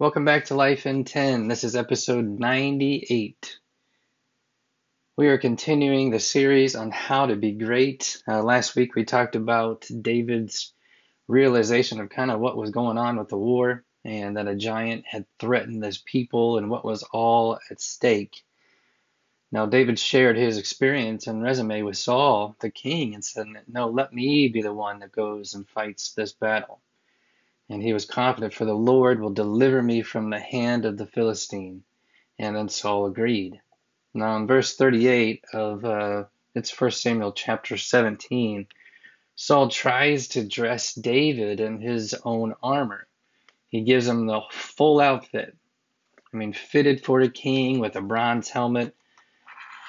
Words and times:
Welcome 0.00 0.24
back 0.24 0.46
to 0.46 0.56
Life 0.56 0.86
in 0.86 1.04
10. 1.04 1.46
This 1.46 1.62
is 1.62 1.76
episode 1.76 2.40
98. 2.40 3.60
We 5.16 5.28
are 5.28 5.38
continuing 5.38 6.10
the 6.10 6.18
series 6.18 6.74
on 6.74 6.90
how 6.90 7.26
to 7.26 7.36
be 7.36 7.52
great. 7.52 8.20
Uh, 8.26 8.42
last 8.42 8.74
week 8.74 8.96
we 8.96 9.04
talked 9.04 9.36
about 9.36 9.86
David's 10.02 10.74
realization 11.28 12.00
of 12.00 12.10
kind 12.10 12.32
of 12.32 12.40
what 12.40 12.56
was 12.56 12.70
going 12.70 12.98
on 12.98 13.16
with 13.16 13.28
the 13.28 13.38
war 13.38 13.84
and 14.04 14.36
that 14.36 14.48
a 14.48 14.56
giant 14.56 15.04
had 15.06 15.26
threatened 15.38 15.84
his 15.84 15.98
people 15.98 16.58
and 16.58 16.68
what 16.68 16.84
was 16.84 17.04
all 17.12 17.60
at 17.70 17.80
stake. 17.80 18.42
Now, 19.52 19.66
David 19.66 20.00
shared 20.00 20.36
his 20.36 20.58
experience 20.58 21.28
and 21.28 21.40
resume 21.40 21.84
with 21.84 21.96
Saul, 21.96 22.56
the 22.60 22.70
king, 22.70 23.14
and 23.14 23.24
said, 23.24 23.46
No, 23.68 23.90
let 23.90 24.12
me 24.12 24.48
be 24.48 24.60
the 24.60 24.74
one 24.74 24.98
that 24.98 25.12
goes 25.12 25.54
and 25.54 25.68
fights 25.68 26.14
this 26.14 26.32
battle. 26.32 26.80
And 27.68 27.82
he 27.82 27.92
was 27.92 28.04
confident, 28.04 28.54
For 28.54 28.64
the 28.64 28.74
Lord 28.74 29.20
will 29.20 29.32
deliver 29.32 29.82
me 29.82 30.02
from 30.02 30.30
the 30.30 30.40
hand 30.40 30.84
of 30.84 30.98
the 30.98 31.06
Philistine. 31.06 31.84
And 32.38 32.54
then 32.54 32.68
Saul 32.68 33.06
agreed. 33.06 33.60
Now, 34.12 34.36
in 34.36 34.46
verse 34.46 34.76
38 34.76 35.44
of 35.52 35.84
uh, 35.84 36.24
it's 36.54 36.78
1 36.78 36.90
Samuel 36.92 37.32
chapter 37.32 37.76
17, 37.76 38.66
Saul 39.34 39.68
tries 39.68 40.28
to 40.28 40.46
dress 40.46 40.94
David 40.94 41.58
in 41.58 41.80
his 41.80 42.14
own 42.24 42.54
armor. 42.62 43.08
He 43.68 43.80
gives 43.80 44.06
him 44.06 44.26
the 44.26 44.42
full 44.52 45.00
outfit. 45.00 45.56
I 46.32 46.36
mean, 46.36 46.52
fitted 46.52 47.04
for 47.04 47.20
a 47.20 47.28
king 47.28 47.80
with 47.80 47.96
a 47.96 48.00
bronze 48.00 48.48
helmet. 48.48 48.94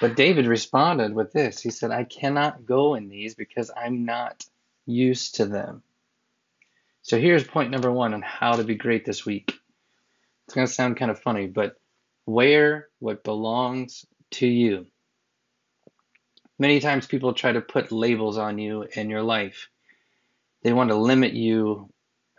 But 0.00 0.16
David 0.16 0.46
responded 0.46 1.14
with 1.14 1.32
this 1.32 1.60
He 1.60 1.70
said, 1.70 1.90
I 1.90 2.04
cannot 2.04 2.66
go 2.66 2.94
in 2.94 3.08
these 3.08 3.34
because 3.34 3.70
I'm 3.76 4.04
not 4.04 4.44
used 4.86 5.36
to 5.36 5.46
them. 5.46 5.82
So 7.08 7.18
here's 7.18 7.42
point 7.42 7.70
number 7.70 7.90
one 7.90 8.12
on 8.12 8.20
how 8.20 8.52
to 8.52 8.64
be 8.64 8.74
great 8.74 9.06
this 9.06 9.24
week. 9.24 9.58
It's 10.44 10.54
going 10.54 10.66
to 10.66 10.72
sound 10.72 10.98
kind 10.98 11.10
of 11.10 11.18
funny, 11.18 11.46
but 11.46 11.72
wear 12.26 12.88
what 12.98 13.24
belongs 13.24 14.04
to 14.32 14.46
you. 14.46 14.84
Many 16.58 16.80
times 16.80 17.06
people 17.06 17.32
try 17.32 17.52
to 17.52 17.62
put 17.62 17.92
labels 17.92 18.36
on 18.36 18.58
you 18.58 18.82
in 18.94 19.08
your 19.08 19.22
life. 19.22 19.68
They 20.62 20.74
want 20.74 20.90
to 20.90 20.96
limit 20.96 21.32
you, 21.32 21.88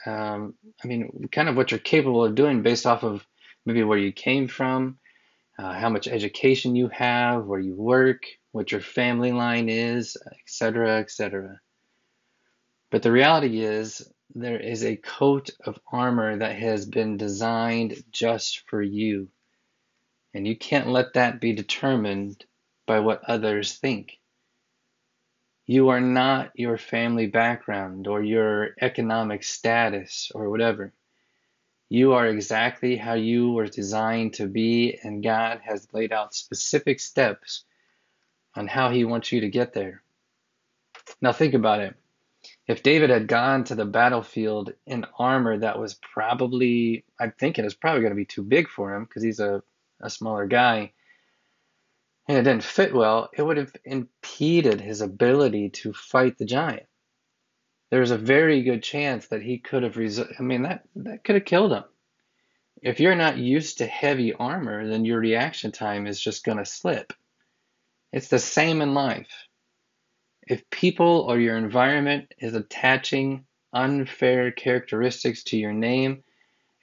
um, 0.06 0.54
I 0.84 0.88
mean, 0.88 1.28
kind 1.32 1.50
of 1.50 1.56
what 1.56 1.72
you're 1.72 1.80
capable 1.80 2.24
of 2.24 2.36
doing 2.36 2.62
based 2.62 2.86
off 2.86 3.04
of 3.04 3.26
maybe 3.66 3.82
where 3.82 3.98
you 3.98 4.12
came 4.12 4.48
from, 4.48 5.00
uh, 5.58 5.74
how 5.74 5.90
much 5.90 6.08
education 6.08 6.76
you 6.76 6.90
have, 6.90 7.44
where 7.44 7.60
you 7.60 7.74
work, 7.74 8.22
what 8.52 8.72
your 8.72 8.82
family 8.82 9.32
line 9.32 9.68
is, 9.68 10.16
etc., 10.44 11.00
etc. 11.00 11.60
But 12.92 13.02
the 13.02 13.12
reality 13.12 13.62
is, 13.62 14.08
there 14.36 14.60
is 14.60 14.84
a 14.84 14.96
coat 14.96 15.50
of 15.66 15.80
armor 15.92 16.38
that 16.38 16.56
has 16.56 16.86
been 16.86 17.18
designed 17.18 18.04
just 18.12 18.68
for 18.70 18.82
you. 18.82 19.30
And 20.34 20.48
you 20.48 20.56
can't 20.56 20.88
let 20.88 21.14
that 21.14 21.42
be 21.42 21.54
determined 21.54 22.46
by 22.86 23.00
what 23.00 23.24
others 23.24 23.78
think. 23.78 24.20
You 25.66 25.90
are 25.90 26.02
not 26.02 26.52
your 26.56 26.78
family 26.78 27.28
background 27.28 28.08
or 28.08 28.24
your 28.24 28.70
economic 28.82 29.44
status 29.44 30.32
or 30.34 30.50
whatever. 30.50 30.94
You 31.90 32.14
are 32.14 32.28
exactly 32.28 32.96
how 32.98 33.14
you 33.14 33.52
were 33.52 33.68
designed 33.68 34.36
to 34.36 34.48
be, 34.48 35.00
and 35.02 35.24
God 35.24 35.62
has 35.64 35.88
laid 35.92 36.12
out 36.12 36.36
specific 36.36 37.00
steps 37.00 37.64
on 38.56 38.68
how 38.68 38.92
He 38.92 39.06
wants 39.06 39.32
you 39.32 39.42
to 39.42 39.50
get 39.50 39.74
there. 39.74 40.04
Now, 41.20 41.34
think 41.34 41.56
about 41.56 41.82
it. 41.82 41.99
If 42.70 42.84
David 42.84 43.10
had 43.10 43.28
gone 43.28 43.64
to 43.64 43.76
the 43.76 43.84
battlefield 43.84 44.74
in 44.86 45.04
armor 45.18 45.58
that 45.58 45.80
was 45.80 45.96
probably, 45.96 47.04
I'm 47.20 47.32
thinking 47.32 47.66
it's 47.66 47.74
probably 47.74 48.02
going 48.02 48.12
to 48.12 48.16
be 48.16 48.26
too 48.26 48.44
big 48.44 48.70
for 48.70 48.94
him 48.94 49.06
because 49.06 49.24
he's 49.24 49.40
a, 49.40 49.64
a 50.00 50.10
smaller 50.12 50.46
guy, 50.46 50.92
and 52.28 52.38
it 52.38 52.44
didn't 52.44 52.64
fit 52.64 52.94
well, 52.94 53.32
it 53.36 53.42
would 53.42 53.58
have 53.58 53.74
impeded 53.84 54.82
his 54.82 55.02
ability 55.02 55.72
to 55.72 55.94
fight 55.94 56.38
the 56.38 56.46
giant. 56.46 56.86
There's 57.90 58.12
a 58.12 58.20
very 58.20 58.62
good 58.62 58.84
chance 58.84 59.26
that 59.30 59.42
he 59.42 59.58
could 59.58 59.82
have, 59.82 59.98
I 59.98 60.44
mean, 60.44 60.62
that, 60.62 60.84
that 60.98 61.24
could 61.24 61.38
have 61.38 61.46
killed 61.46 61.72
him. 61.72 61.86
If 62.84 63.00
you're 63.00 63.16
not 63.16 63.40
used 63.40 63.80
to 63.80 63.88
heavy 63.88 64.36
armor, 64.36 64.88
then 64.88 65.06
your 65.06 65.20
reaction 65.20 65.72
time 65.72 66.06
is 66.06 66.22
just 66.22 66.46
going 66.46 66.60
to 66.60 66.66
slip. 66.66 67.14
It's 68.14 68.28
the 68.28 68.38
same 68.38 68.84
in 68.84 68.94
life. 68.94 69.49
If 70.50 70.68
people 70.72 71.28
or 71.30 71.40
your 71.40 71.58
environment 71.58 72.34
is 72.40 72.56
attaching 72.56 73.46
unfair 73.72 74.52
characteristics 74.52 75.44
to 75.44 75.58
your 75.58 75.74
name, 75.74 76.24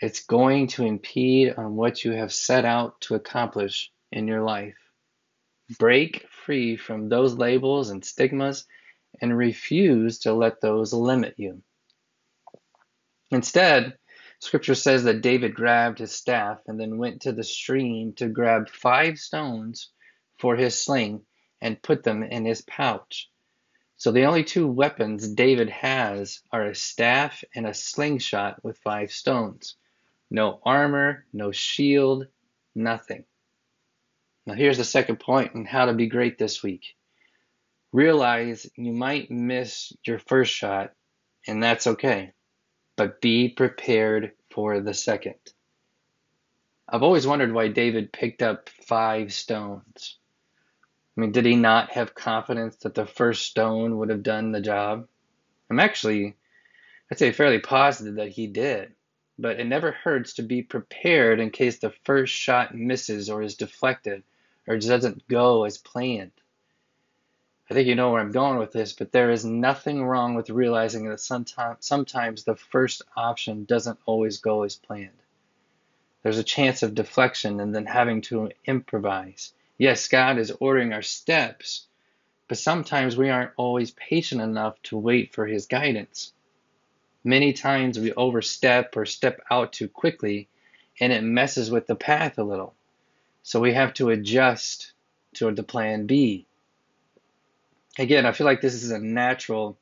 it's 0.00 0.24
going 0.24 0.68
to 0.68 0.84
impede 0.84 1.54
on 1.56 1.74
what 1.74 2.04
you 2.04 2.12
have 2.12 2.32
set 2.32 2.64
out 2.64 3.00
to 3.00 3.16
accomplish 3.16 3.90
in 4.12 4.28
your 4.28 4.44
life. 4.44 4.76
Break 5.80 6.28
free 6.30 6.76
from 6.76 7.08
those 7.08 7.34
labels 7.34 7.90
and 7.90 8.04
stigmas 8.04 8.66
and 9.20 9.36
refuse 9.36 10.20
to 10.20 10.32
let 10.32 10.60
those 10.60 10.92
limit 10.92 11.34
you. 11.36 11.60
Instead, 13.32 13.98
scripture 14.38 14.76
says 14.76 15.02
that 15.02 15.22
David 15.22 15.56
grabbed 15.56 15.98
his 15.98 16.12
staff 16.12 16.60
and 16.68 16.78
then 16.78 16.98
went 16.98 17.22
to 17.22 17.32
the 17.32 17.42
stream 17.42 18.12
to 18.12 18.28
grab 18.28 18.68
five 18.68 19.18
stones 19.18 19.90
for 20.38 20.54
his 20.54 20.80
sling 20.80 21.22
and 21.60 21.82
put 21.82 22.04
them 22.04 22.22
in 22.22 22.44
his 22.44 22.62
pouch. 22.62 23.28
So 23.98 24.12
the 24.12 24.24
only 24.24 24.44
two 24.44 24.66
weapons 24.68 25.26
David 25.26 25.70
has 25.70 26.42
are 26.52 26.66
a 26.66 26.74
staff 26.74 27.42
and 27.54 27.66
a 27.66 27.72
slingshot 27.72 28.62
with 28.62 28.78
five 28.78 29.10
stones. 29.10 29.76
No 30.30 30.60
armor, 30.64 31.24
no 31.32 31.50
shield, 31.50 32.26
nothing. 32.74 33.24
Now 34.44 34.54
here's 34.54 34.78
the 34.78 34.84
second 34.84 35.18
point 35.18 35.54
on 35.54 35.64
how 35.64 35.86
to 35.86 35.94
be 35.94 36.08
great 36.08 36.36
this 36.38 36.62
week. 36.62 36.94
Realize 37.92 38.70
you 38.76 38.92
might 38.92 39.30
miss 39.30 39.92
your 40.06 40.18
first 40.18 40.52
shot, 40.52 40.92
and 41.46 41.62
that's 41.62 41.86
okay. 41.86 42.32
But 42.96 43.20
be 43.20 43.48
prepared 43.48 44.32
for 44.50 44.80
the 44.80 44.94
second. 44.94 45.36
I've 46.88 47.02
always 47.02 47.26
wondered 47.26 47.52
why 47.52 47.68
David 47.68 48.12
picked 48.12 48.42
up 48.42 48.68
five 48.68 49.32
stones. 49.32 50.18
I 51.16 51.20
mean, 51.20 51.32
did 51.32 51.46
he 51.46 51.56
not 51.56 51.92
have 51.92 52.14
confidence 52.14 52.76
that 52.76 52.94
the 52.94 53.06
first 53.06 53.46
stone 53.46 53.96
would 53.96 54.10
have 54.10 54.22
done 54.22 54.52
the 54.52 54.60
job? 54.60 55.08
I'm 55.70 55.80
actually, 55.80 56.36
I'd 57.10 57.18
say, 57.18 57.32
fairly 57.32 57.58
positive 57.58 58.16
that 58.16 58.28
he 58.28 58.46
did. 58.46 58.92
But 59.38 59.58
it 59.58 59.66
never 59.66 59.92
hurts 59.92 60.34
to 60.34 60.42
be 60.42 60.62
prepared 60.62 61.40
in 61.40 61.50
case 61.50 61.78
the 61.78 61.94
first 62.04 62.32
shot 62.32 62.74
misses 62.74 63.30
or 63.30 63.42
is 63.42 63.56
deflected 63.56 64.22
or 64.66 64.78
doesn't 64.78 65.26
go 65.28 65.64
as 65.64 65.78
planned. 65.78 66.32
I 67.70 67.74
think 67.74 67.88
you 67.88 67.94
know 67.94 68.12
where 68.12 68.20
I'm 68.20 68.32
going 68.32 68.58
with 68.58 68.72
this, 68.72 68.92
but 68.92 69.10
there 69.10 69.30
is 69.30 69.44
nothing 69.44 70.04
wrong 70.04 70.34
with 70.34 70.50
realizing 70.50 71.08
that 71.08 71.20
sometimes, 71.20 71.84
sometimes 71.84 72.44
the 72.44 72.56
first 72.56 73.02
option 73.16 73.64
doesn't 73.64 73.98
always 74.06 74.38
go 74.38 74.62
as 74.62 74.76
planned. 74.76 75.10
There's 76.22 76.38
a 76.38 76.44
chance 76.44 76.82
of 76.82 76.94
deflection 76.94 77.58
and 77.60 77.74
then 77.74 77.86
having 77.86 78.20
to 78.22 78.50
improvise. 78.66 79.52
Yes, 79.78 80.08
God 80.08 80.38
is 80.38 80.52
ordering 80.58 80.92
our 80.92 81.02
steps, 81.02 81.86
but 82.48 82.56
sometimes 82.56 83.16
we 83.16 83.28
aren't 83.28 83.52
always 83.56 83.90
patient 83.90 84.40
enough 84.40 84.80
to 84.84 84.96
wait 84.96 85.34
for 85.34 85.46
His 85.46 85.66
guidance. 85.66 86.32
Many 87.24 87.52
times 87.52 87.98
we 87.98 88.12
overstep 88.14 88.96
or 88.96 89.04
step 89.04 89.40
out 89.50 89.72
too 89.72 89.88
quickly, 89.88 90.48
and 91.00 91.12
it 91.12 91.22
messes 91.22 91.70
with 91.70 91.86
the 91.86 91.94
path 91.94 92.38
a 92.38 92.42
little. 92.42 92.74
So 93.42 93.60
we 93.60 93.74
have 93.74 93.92
to 93.94 94.10
adjust 94.10 94.92
to 95.34 95.50
the 95.52 95.62
plan 95.62 96.06
B. 96.06 96.46
Again, 97.98 98.24
I 98.24 98.32
feel 98.32 98.46
like 98.46 98.60
this 98.62 98.74
is 98.74 98.90
a 98.90 98.98
natural, 98.98 99.76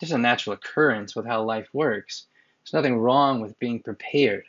just 0.00 0.12
a 0.12 0.18
natural 0.18 0.54
occurrence 0.54 1.14
with 1.14 1.26
how 1.26 1.42
life 1.44 1.68
works. 1.72 2.26
There's 2.64 2.72
nothing 2.72 2.98
wrong 2.98 3.40
with 3.40 3.58
being 3.58 3.80
prepared, 3.80 4.44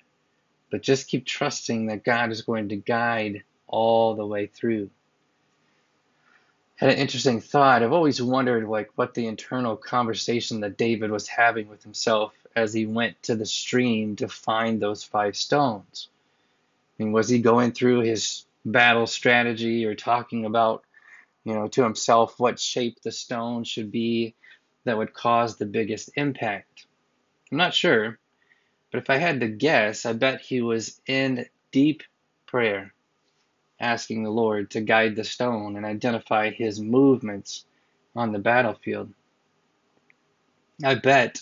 but 0.71 0.81
just 0.81 1.07
keep 1.07 1.25
trusting 1.25 1.87
that 1.87 2.03
God 2.03 2.31
is 2.31 2.41
going 2.41 2.69
to 2.69 2.75
guide 2.75 3.43
all 3.73 4.13
the 4.13 4.25
way 4.25 4.45
through. 4.45 4.87
Had 6.75 6.91
an 6.91 6.99
interesting 6.99 7.41
thought. 7.41 7.81
I've 7.81 7.91
always 7.91 8.21
wondered 8.21 8.69
like 8.69 8.91
what 8.95 9.15
the 9.15 9.25
internal 9.25 9.75
conversation 9.75 10.59
that 10.59 10.77
David 10.77 11.09
was 11.09 11.27
having 11.27 11.67
with 11.69 11.81
himself 11.81 12.33
as 12.55 12.71
he 12.71 12.85
went 12.85 13.21
to 13.23 13.35
the 13.35 13.47
stream 13.47 14.15
to 14.17 14.27
find 14.27 14.79
those 14.79 15.03
five 15.03 15.35
stones. 15.35 16.09
I 16.99 17.03
mean, 17.03 17.13
was 17.13 17.27
he 17.27 17.39
going 17.39 17.71
through 17.71 18.01
his 18.01 18.45
battle 18.63 19.07
strategy 19.07 19.85
or 19.85 19.95
talking 19.95 20.45
about, 20.45 20.83
you 21.43 21.55
know, 21.55 21.67
to 21.69 21.81
himself 21.81 22.39
what 22.39 22.59
shape 22.59 23.01
the 23.01 23.11
stone 23.11 23.63
should 23.63 23.91
be 23.91 24.35
that 24.83 24.99
would 24.99 25.15
cause 25.15 25.57
the 25.57 25.65
biggest 25.65 26.11
impact? 26.15 26.85
I'm 27.51 27.57
not 27.57 27.73
sure, 27.73 28.19
but 28.91 28.99
if 28.99 29.09
I 29.09 29.17
had 29.17 29.39
to 29.39 29.47
guess, 29.47 30.05
I 30.05 30.13
bet 30.13 30.41
he 30.41 30.61
was 30.61 31.01
in 31.07 31.47
deep 31.71 32.03
prayer 32.45 32.92
asking 33.79 34.23
the 34.23 34.29
Lord 34.29 34.71
to 34.71 34.81
guide 34.81 35.15
the 35.15 35.23
stone 35.23 35.75
and 35.75 35.85
identify 35.85 36.51
his 36.51 36.79
movements 36.79 37.65
on 38.15 38.31
the 38.31 38.39
battlefield. 38.39 39.13
I 40.83 40.95
bet 40.95 41.41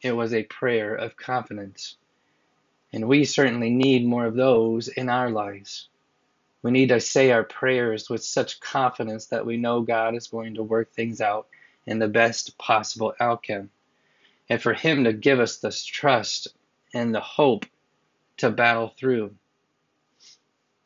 it 0.00 0.12
was 0.12 0.34
a 0.34 0.42
prayer 0.44 0.94
of 0.94 1.16
confidence. 1.16 1.96
And 2.92 3.08
we 3.08 3.24
certainly 3.24 3.70
need 3.70 4.06
more 4.06 4.26
of 4.26 4.36
those 4.36 4.88
in 4.88 5.08
our 5.08 5.30
lives. 5.30 5.88
We 6.62 6.70
need 6.70 6.90
to 6.90 7.00
say 7.00 7.30
our 7.30 7.42
prayers 7.42 8.08
with 8.08 8.24
such 8.24 8.60
confidence 8.60 9.26
that 9.26 9.44
we 9.44 9.56
know 9.56 9.82
God 9.82 10.14
is 10.14 10.28
going 10.28 10.54
to 10.54 10.62
work 10.62 10.92
things 10.92 11.20
out 11.20 11.48
in 11.86 11.98
the 11.98 12.08
best 12.08 12.56
possible 12.56 13.14
outcome. 13.20 13.70
And 14.48 14.62
for 14.62 14.72
Him 14.72 15.04
to 15.04 15.12
give 15.12 15.40
us 15.40 15.58
this 15.58 15.84
trust 15.84 16.48
and 16.94 17.14
the 17.14 17.20
hope 17.20 17.66
to 18.38 18.50
battle 18.50 18.94
through. 18.96 19.34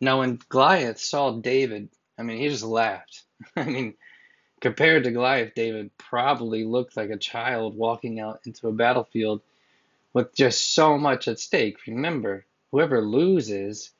Now, 0.01 0.21
when 0.21 0.39
Goliath 0.49 0.99
saw 0.99 1.33
David, 1.33 1.89
I 2.17 2.23
mean, 2.23 2.39
he 2.39 2.49
just 2.49 2.65
laughed. 2.65 3.25
I 3.57 3.65
mean, 3.65 3.95
compared 4.61 5.05
to 5.05 5.11
Goliath, 5.11 5.55
David 5.55 5.97
probably 5.99 6.65
looked 6.65 6.97
like 6.97 7.11
a 7.11 7.17
child 7.17 7.77
walking 7.77 8.21
out 8.21 8.41
into 8.45 8.69
a 8.69 8.73
battlefield 8.73 9.43
with 10.13 10.35
just 10.35 10.75
so 10.75 10.99
much 10.99 11.29
at 11.29 11.39
stake. 11.39 11.79
Remember, 11.87 12.45
whoever 12.71 13.01
loses 13.01 13.91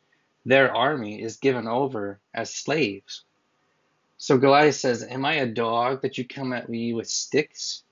their 0.45 0.75
army 0.75 1.23
is 1.23 1.37
given 1.37 1.67
over 1.67 2.21
as 2.33 2.55
slaves. 2.55 3.25
So 4.17 4.39
Goliath 4.39 4.77
says, 4.77 5.05
Am 5.05 5.25
I 5.25 5.35
a 5.35 5.47
dog 5.47 6.03
that 6.03 6.19
you 6.19 6.27
come 6.27 6.53
at 6.53 6.69
me 6.69 6.93
with 6.93 7.09
sticks? 7.09 7.83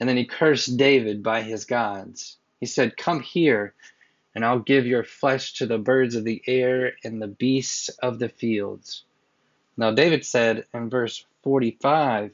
And 0.00 0.08
then 0.08 0.16
he 0.16 0.24
cursed 0.24 0.76
David 0.76 1.22
by 1.22 1.42
his 1.42 1.64
gods. 1.64 2.36
He 2.60 2.66
said, 2.66 2.96
Come 2.96 3.20
here, 3.20 3.74
and 4.34 4.44
I'll 4.44 4.60
give 4.60 4.86
your 4.86 5.04
flesh 5.04 5.54
to 5.54 5.66
the 5.66 5.78
birds 5.78 6.14
of 6.14 6.24
the 6.24 6.42
air 6.46 6.92
and 7.04 7.20
the 7.20 7.28
beasts 7.28 7.88
of 8.00 8.18
the 8.18 8.28
fields. 8.28 9.04
Now, 9.76 9.92
David 9.92 10.24
said 10.24 10.64
in 10.74 10.90
verse 10.90 11.24
45, 11.42 12.32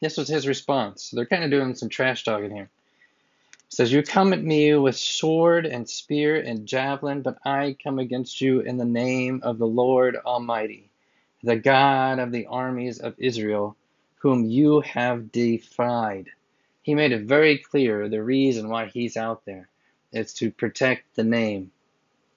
this 0.00 0.16
was 0.16 0.28
his 0.28 0.46
response. 0.46 1.10
They're 1.10 1.26
kind 1.26 1.44
of 1.44 1.50
doing 1.50 1.74
some 1.74 1.88
trash 1.88 2.24
talking 2.24 2.50
here 2.50 2.70
says, 3.68 3.92
You 3.92 4.02
come 4.02 4.32
at 4.32 4.42
me 4.42 4.74
with 4.74 4.96
sword 4.96 5.66
and 5.66 5.88
spear 5.88 6.36
and 6.36 6.66
javelin, 6.66 7.22
but 7.22 7.38
I 7.44 7.76
come 7.82 7.98
against 7.98 8.40
you 8.40 8.60
in 8.60 8.76
the 8.76 8.84
name 8.84 9.40
of 9.42 9.58
the 9.58 9.66
Lord 9.66 10.16
Almighty, 10.16 10.90
the 11.42 11.56
God 11.56 12.18
of 12.18 12.32
the 12.32 12.46
armies 12.46 13.00
of 13.00 13.14
Israel, 13.18 13.76
whom 14.16 14.44
you 14.44 14.80
have 14.80 15.32
defied. 15.32 16.30
He 16.82 16.94
made 16.94 17.12
it 17.12 17.24
very 17.24 17.58
clear 17.58 18.08
the 18.08 18.22
reason 18.22 18.68
why 18.68 18.86
he's 18.86 19.16
out 19.16 19.44
there. 19.44 19.68
It's 20.12 20.34
to 20.34 20.50
protect 20.50 21.16
the 21.16 21.24
name. 21.24 21.72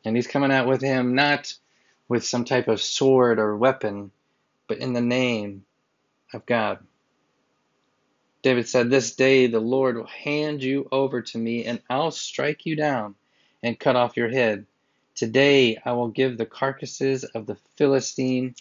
And 0.05 0.15
he's 0.15 0.27
coming 0.27 0.51
out 0.51 0.67
with 0.67 0.81
him 0.81 1.15
not 1.15 1.53
with 2.07 2.25
some 2.25 2.45
type 2.45 2.67
of 2.67 2.81
sword 2.81 3.39
or 3.39 3.55
weapon, 3.55 4.11
but 4.67 4.79
in 4.79 4.93
the 4.93 5.01
name 5.01 5.65
of 6.33 6.45
God. 6.45 6.79
David 8.41 8.67
said, 8.67 8.89
This 8.89 9.15
day 9.15 9.47
the 9.47 9.59
Lord 9.59 9.97
will 9.97 10.07
hand 10.07 10.63
you 10.63 10.87
over 10.91 11.21
to 11.21 11.37
me, 11.37 11.65
and 11.65 11.81
I'll 11.89 12.11
strike 12.11 12.65
you 12.65 12.75
down 12.75 13.15
and 13.61 13.79
cut 13.79 13.95
off 13.95 14.17
your 14.17 14.29
head. 14.29 14.65
Today 15.15 15.77
I 15.83 15.91
will 15.91 16.07
give 16.07 16.37
the 16.37 16.45
carcasses 16.45 17.25
of 17.25 17.45
the 17.45 17.57
Philistine 17.75 18.55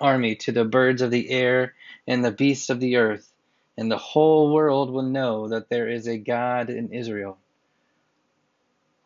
army 0.00 0.34
to 0.34 0.52
the 0.52 0.64
birds 0.64 1.02
of 1.02 1.12
the 1.12 1.30
air 1.30 1.74
and 2.06 2.24
the 2.24 2.32
beasts 2.32 2.70
of 2.70 2.80
the 2.80 2.96
earth, 2.96 3.32
and 3.76 3.90
the 3.90 3.98
whole 3.98 4.52
world 4.52 4.90
will 4.90 5.02
know 5.02 5.48
that 5.48 5.68
there 5.68 5.88
is 5.88 6.08
a 6.08 6.18
God 6.18 6.70
in 6.70 6.92
Israel. 6.92 7.38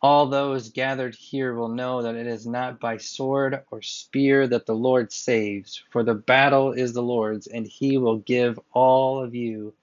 All 0.01 0.27
those 0.27 0.69
gathered 0.69 1.13
here 1.13 1.53
will 1.53 1.67
know 1.67 2.01
that 2.01 2.15
it 2.15 2.25
is 2.25 2.47
not 2.47 2.79
by 2.79 2.95
sword 2.95 3.63
or 3.69 3.81
spear 3.81 4.47
that 4.47 4.65
the 4.65 4.75
Lord 4.75 5.11
saves, 5.11 5.83
for 5.89 6.03
the 6.03 6.13
battle 6.13 6.71
is 6.71 6.93
the 6.93 7.03
Lord's, 7.03 7.47
and 7.47 7.67
he 7.67 7.97
will 7.97 8.19
give 8.19 8.57
all 8.71 9.21
of 9.21 9.35
you 9.35 9.73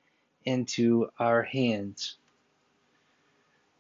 into 0.47 1.11
our 1.19 1.43
hands. 1.43 2.17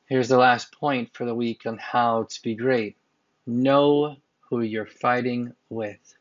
Here's 0.04 0.28
the 0.28 0.36
last 0.36 0.72
point 0.72 1.14
for 1.14 1.24
the 1.24 1.34
week 1.34 1.64
on 1.64 1.78
how 1.78 2.24
to 2.24 2.42
be 2.42 2.54
great. 2.54 2.98
Know 3.46 4.16
who 4.50 4.60
you're 4.60 4.84
fighting 4.84 5.54
with. 5.70 6.14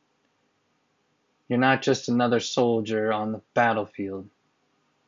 You're 1.49 1.59
not 1.59 1.81
just 1.81 2.07
another 2.07 2.39
soldier 2.39 3.11
on 3.11 3.33
the 3.33 3.41
battlefield. 3.53 4.29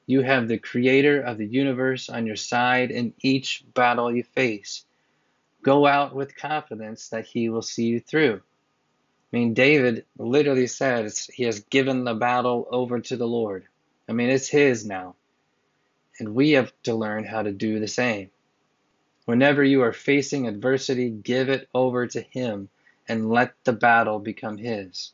You 0.05 0.21
have 0.21 0.49
the 0.49 0.57
creator 0.57 1.21
of 1.21 1.37
the 1.37 1.47
universe 1.47 2.09
on 2.09 2.27
your 2.27 2.35
side 2.35 2.91
in 2.91 3.13
each 3.21 3.63
battle 3.73 4.13
you 4.13 4.23
face 4.23 4.83
go 5.67 5.85
out 5.85 6.15
with 6.15 6.33
confidence 6.33 7.09
that 7.09 7.25
he 7.25 7.49
will 7.49 7.61
see 7.61 7.87
you 7.87 7.99
through. 7.99 8.35
I 8.35 9.35
mean, 9.35 9.53
David 9.53 10.05
literally 10.17 10.67
says 10.67 11.29
he 11.33 11.43
has 11.43 11.59
given 11.59 12.05
the 12.05 12.13
battle 12.13 12.65
over 12.71 13.01
to 13.01 13.17
the 13.17 13.27
Lord. 13.27 13.65
I 14.07 14.13
mean, 14.13 14.29
it's 14.29 14.47
his 14.47 14.85
now. 14.85 15.15
And 16.19 16.33
we 16.33 16.51
have 16.51 16.71
to 16.83 16.95
learn 16.95 17.25
how 17.25 17.41
to 17.41 17.51
do 17.51 17.81
the 17.81 17.87
same. 17.89 18.29
Whenever 19.25 19.61
you 19.61 19.81
are 19.81 19.91
facing 19.91 20.47
adversity, 20.47 21.09
give 21.09 21.49
it 21.49 21.67
over 21.75 22.07
to 22.07 22.21
him 22.21 22.69
and 23.09 23.29
let 23.29 23.51
the 23.65 23.73
battle 23.73 24.19
become 24.19 24.57
his. 24.57 25.11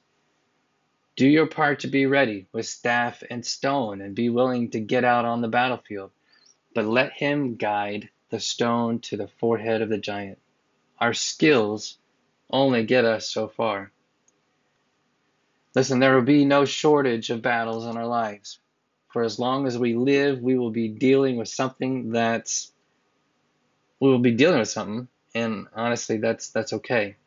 Do 1.16 1.28
your 1.28 1.48
part 1.48 1.80
to 1.80 1.88
be 1.88 2.06
ready 2.06 2.46
with 2.52 2.68
staff 2.68 3.24
and 3.28 3.44
stone 3.44 4.02
and 4.02 4.14
be 4.14 4.30
willing 4.30 4.70
to 4.70 4.80
get 4.80 5.04
out 5.04 5.26
on 5.26 5.42
the 5.42 5.48
battlefield, 5.48 6.12
but 6.76 6.86
let 6.86 7.12
him 7.12 7.56
guide 7.56 8.10
the 8.30 8.40
stone 8.40 9.00
to 9.00 9.18
the 9.18 9.28
forehead 9.40 9.82
of 9.82 9.90
the 9.90 9.98
giant. 9.98 10.38
Our 11.04 11.14
skills 11.14 11.98
only 12.50 12.86
get 12.86 13.04
us 13.04 13.30
so 13.30 13.50
far. 13.50 13.92
Listen, 15.76 16.00
there 16.00 16.16
will 16.16 16.22
be 16.22 16.46
no 16.46 16.64
shortage 16.64 17.30
of 17.30 17.42
battles 17.42 17.86
in 17.86 17.98
our 17.98 18.08
lives. 18.08 18.60
For 19.10 19.22
as 19.22 19.38
long 19.38 19.68
as 19.68 19.78
we 19.78 19.96
live, 19.96 20.40
we 20.40 20.58
will 20.58 20.72
be 20.72 20.88
dealing 20.88 21.36
with 21.36 21.50
something 21.50 22.14
that's 22.14 22.72
we 24.00 24.10
will 24.10 24.20
be 24.20 24.32
dealing 24.32 24.60
with 24.60 24.70
something, 24.70 25.10
and 25.36 25.68
honestly 25.76 26.20
that's 26.20 26.52
that's 26.52 26.72
okay. 26.72 27.18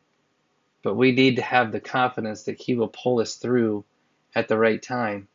But 0.81 0.95
we 0.95 1.11
need 1.11 1.35
to 1.35 1.43
have 1.43 1.71
the 1.71 1.79
confidence 1.79 2.45
that 2.45 2.59
he 2.59 2.73
will 2.73 2.87
pull 2.87 3.19
us 3.19 3.35
through 3.35 3.85
at 4.33 4.47
the 4.47 4.57
right 4.57 4.81
time. 4.81 5.27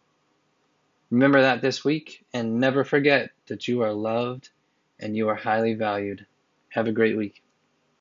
Remember 1.12 1.42
that 1.42 1.62
this 1.62 1.84
week 1.84 2.24
and 2.34 2.58
never 2.58 2.82
forget 2.82 3.30
that 3.46 3.68
you 3.68 3.82
are 3.82 3.92
loved 3.92 4.50
and 4.98 5.16
you 5.16 5.28
are 5.28 5.36
highly 5.36 5.74
valued. 5.74 6.26
Have 6.70 6.88
a 6.88 6.92
great 6.92 7.16
week. 7.16 7.41